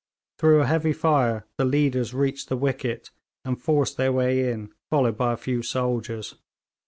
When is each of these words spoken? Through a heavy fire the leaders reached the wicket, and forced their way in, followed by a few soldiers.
Through 0.39 0.61
a 0.61 0.65
heavy 0.65 0.93
fire 0.93 1.45
the 1.59 1.63
leaders 1.65 2.11
reached 2.11 2.49
the 2.49 2.57
wicket, 2.57 3.11
and 3.45 3.61
forced 3.61 3.97
their 3.97 4.11
way 4.11 4.51
in, 4.51 4.73
followed 4.89 5.15
by 5.15 5.33
a 5.33 5.37
few 5.37 5.61
soldiers. 5.61 6.33